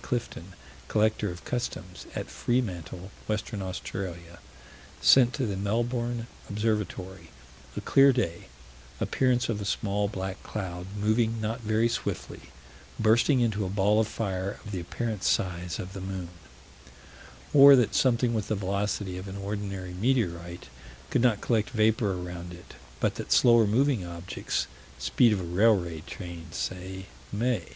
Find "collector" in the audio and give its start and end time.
0.86-1.28